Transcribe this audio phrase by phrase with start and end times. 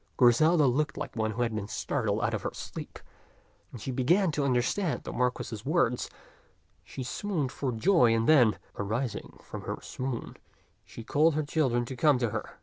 [0.17, 2.97] Griselda looked like one who had been startled out of her sleep.
[3.71, 6.09] As she began to understand the Marquis's words,
[6.83, 10.37] she swooned for joy; and then, arising from her swoon,
[10.85, 12.57] she called her children to come to her.